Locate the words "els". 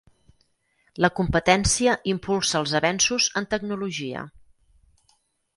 2.63-2.73